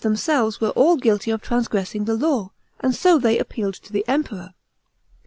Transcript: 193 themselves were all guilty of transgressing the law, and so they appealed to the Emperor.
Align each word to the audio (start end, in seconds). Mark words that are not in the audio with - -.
193 0.03 0.15
themselves 0.33 0.59
were 0.59 0.69
all 0.71 0.97
guilty 0.97 1.29
of 1.29 1.43
transgressing 1.43 2.05
the 2.05 2.15
law, 2.15 2.49
and 2.79 2.95
so 2.95 3.19
they 3.19 3.37
appealed 3.37 3.75
to 3.75 3.93
the 3.93 4.03
Emperor. 4.07 4.55